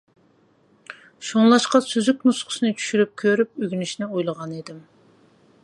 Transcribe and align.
شۇڭلاشقا 1.31 1.81
سۈزۈك 1.87 2.25
نۇسخىسىنى 2.29 2.71
چۈشۈرۈپ 2.79 3.13
كۆرۈپ 3.23 3.61
ئۆگىنىشنى 3.65 4.09
ئويلىغان 4.09 4.57
ئىدىم. 4.61 4.81